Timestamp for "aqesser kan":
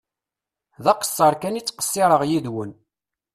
0.91-1.59